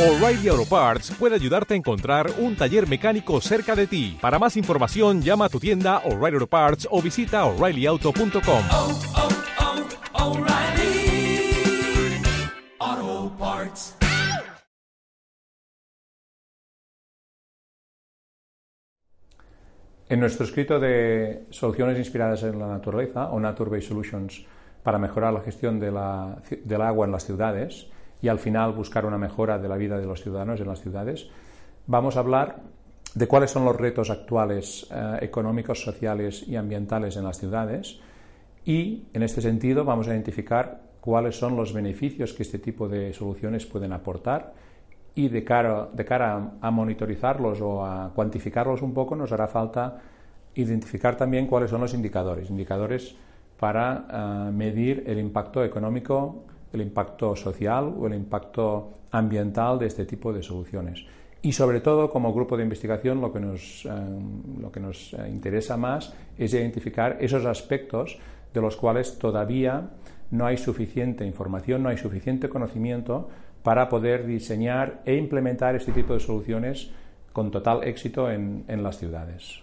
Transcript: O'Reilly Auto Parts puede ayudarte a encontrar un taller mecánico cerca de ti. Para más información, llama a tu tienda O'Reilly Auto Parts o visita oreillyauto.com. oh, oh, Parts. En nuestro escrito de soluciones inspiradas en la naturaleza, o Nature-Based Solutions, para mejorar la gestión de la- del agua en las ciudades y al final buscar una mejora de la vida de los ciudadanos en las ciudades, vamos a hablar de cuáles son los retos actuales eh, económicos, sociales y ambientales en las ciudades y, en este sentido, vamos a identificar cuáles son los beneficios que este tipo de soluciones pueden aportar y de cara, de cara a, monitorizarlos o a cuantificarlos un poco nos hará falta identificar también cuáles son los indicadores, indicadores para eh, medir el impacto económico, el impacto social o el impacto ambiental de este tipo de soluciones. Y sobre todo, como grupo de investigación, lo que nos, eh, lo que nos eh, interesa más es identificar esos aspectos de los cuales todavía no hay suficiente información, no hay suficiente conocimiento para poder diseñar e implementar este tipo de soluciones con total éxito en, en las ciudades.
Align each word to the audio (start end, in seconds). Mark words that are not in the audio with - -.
O'Reilly 0.00 0.48
Auto 0.48 0.64
Parts 0.64 1.10
puede 1.18 1.34
ayudarte 1.34 1.74
a 1.74 1.76
encontrar 1.76 2.30
un 2.38 2.56
taller 2.56 2.88
mecánico 2.88 3.38
cerca 3.42 3.76
de 3.76 3.86
ti. 3.86 4.16
Para 4.18 4.38
más 4.38 4.56
información, 4.56 5.20
llama 5.20 5.44
a 5.44 5.48
tu 5.50 5.60
tienda 5.60 5.98
O'Reilly 6.06 6.36
Auto 6.36 6.46
Parts 6.46 6.88
o 6.90 7.02
visita 7.02 7.44
oreillyauto.com. 7.44 8.62
oh, 8.72 8.98
oh, 12.80 13.32
Parts. 13.38 13.94
En 20.08 20.18
nuestro 20.18 20.44
escrito 20.44 20.80
de 20.80 21.44
soluciones 21.50 21.98
inspiradas 21.98 22.42
en 22.42 22.58
la 22.58 22.66
naturaleza, 22.66 23.30
o 23.30 23.38
Nature-Based 23.38 23.88
Solutions, 23.88 24.44
para 24.82 24.98
mejorar 24.98 25.32
la 25.34 25.40
gestión 25.42 25.78
de 25.78 25.92
la- 25.92 26.38
del 26.64 26.80
agua 26.82 27.06
en 27.06 27.12
las 27.12 27.24
ciudades 27.24 27.86
y 28.22 28.28
al 28.28 28.38
final 28.38 28.72
buscar 28.72 29.06
una 29.06 29.18
mejora 29.18 29.58
de 29.58 29.68
la 29.68 29.76
vida 29.76 29.98
de 29.98 30.06
los 30.06 30.22
ciudadanos 30.22 30.60
en 30.60 30.66
las 30.66 30.80
ciudades, 30.80 31.28
vamos 31.86 32.16
a 32.16 32.20
hablar 32.20 32.60
de 33.14 33.26
cuáles 33.26 33.50
son 33.50 33.64
los 33.64 33.76
retos 33.76 34.10
actuales 34.10 34.86
eh, 34.90 35.18
económicos, 35.22 35.82
sociales 35.82 36.46
y 36.46 36.56
ambientales 36.56 37.16
en 37.16 37.24
las 37.24 37.38
ciudades 37.38 37.98
y, 38.64 39.04
en 39.12 39.22
este 39.22 39.40
sentido, 39.40 39.84
vamos 39.84 40.06
a 40.06 40.12
identificar 40.12 40.80
cuáles 41.00 41.36
son 41.36 41.56
los 41.56 41.72
beneficios 41.72 42.32
que 42.32 42.42
este 42.42 42.58
tipo 42.58 42.88
de 42.88 43.12
soluciones 43.12 43.66
pueden 43.66 43.92
aportar 43.92 44.52
y 45.14 45.28
de 45.28 45.42
cara, 45.44 45.88
de 45.92 46.04
cara 46.04 46.52
a, 46.60 46.70
monitorizarlos 46.70 47.60
o 47.60 47.84
a 47.84 48.12
cuantificarlos 48.14 48.82
un 48.82 48.94
poco 48.94 49.16
nos 49.16 49.32
hará 49.32 49.48
falta 49.48 49.98
identificar 50.54 51.16
también 51.16 51.46
cuáles 51.46 51.70
son 51.70 51.80
los 51.80 51.94
indicadores, 51.94 52.50
indicadores 52.50 53.14
para 53.58 54.06
eh, 54.48 54.52
medir 54.52 55.04
el 55.06 55.18
impacto 55.18 55.64
económico, 55.64 56.44
el 56.72 56.80
impacto 56.82 57.34
social 57.36 57.94
o 57.98 58.06
el 58.06 58.14
impacto 58.14 58.90
ambiental 59.10 59.78
de 59.78 59.86
este 59.86 60.04
tipo 60.04 60.32
de 60.32 60.42
soluciones. 60.42 61.04
Y 61.42 61.52
sobre 61.52 61.80
todo, 61.80 62.10
como 62.10 62.34
grupo 62.34 62.56
de 62.56 62.64
investigación, 62.64 63.20
lo 63.20 63.32
que 63.32 63.40
nos, 63.40 63.86
eh, 63.86 63.90
lo 64.60 64.70
que 64.70 64.80
nos 64.80 65.14
eh, 65.14 65.28
interesa 65.30 65.76
más 65.76 66.12
es 66.36 66.52
identificar 66.52 67.16
esos 67.20 67.46
aspectos 67.46 68.18
de 68.52 68.60
los 68.60 68.76
cuales 68.76 69.18
todavía 69.18 69.90
no 70.30 70.46
hay 70.46 70.58
suficiente 70.58 71.24
información, 71.24 71.82
no 71.82 71.88
hay 71.88 71.96
suficiente 71.96 72.48
conocimiento 72.48 73.28
para 73.62 73.88
poder 73.88 74.26
diseñar 74.26 75.02
e 75.06 75.16
implementar 75.16 75.74
este 75.76 75.92
tipo 75.92 76.12
de 76.12 76.20
soluciones 76.20 76.90
con 77.32 77.50
total 77.50 77.84
éxito 77.84 78.30
en, 78.30 78.64
en 78.68 78.82
las 78.82 78.98
ciudades. 78.98 79.62